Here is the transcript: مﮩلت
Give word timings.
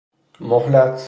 مﮩلت 0.53 0.97